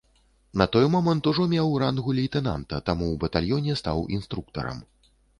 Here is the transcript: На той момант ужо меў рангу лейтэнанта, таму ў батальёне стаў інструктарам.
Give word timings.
На 0.59 0.65
той 0.75 0.85
момант 0.93 1.27
ужо 1.31 1.43
меў 1.51 1.75
рангу 1.83 2.15
лейтэнанта, 2.19 2.79
таму 2.87 3.05
ў 3.11 3.15
батальёне 3.25 3.75
стаў 3.83 4.01
інструктарам. 4.17 4.81